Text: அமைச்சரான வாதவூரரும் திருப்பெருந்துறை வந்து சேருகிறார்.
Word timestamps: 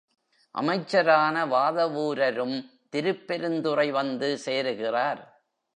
அமைச்சரான 0.51 1.45
வாதவூரரும் 1.45 2.55
திருப்பெருந்துறை 2.89 3.91
வந்து 3.91 4.39
சேருகிறார். 4.45 5.21